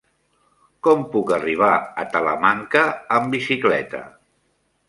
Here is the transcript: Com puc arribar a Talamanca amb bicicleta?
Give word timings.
Com 0.87 1.03
puc 1.15 1.33
arribar 1.37 1.69
a 2.05 2.07
Talamanca 2.15 2.83
amb 3.19 3.33
bicicleta? 3.37 4.03